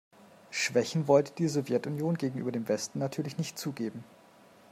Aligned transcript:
Schwächen 0.49 1.07
wollte 1.07 1.31
die 1.33 1.47
Sowjetunion 1.47 2.17
gegenüber 2.17 2.51
dem 2.51 2.67
Westen 2.67 2.97
natürlich 2.97 3.37
nicht 3.37 3.59
zugeben. 3.59 4.03